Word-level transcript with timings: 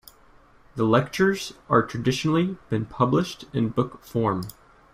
The 0.77 0.83
lectures 0.83 1.53
are 1.69 1.83
traditionally 1.85 2.57
been 2.69 2.87
published 2.87 3.45
in 3.53 3.69
book 3.69 4.03
form. 4.03 4.41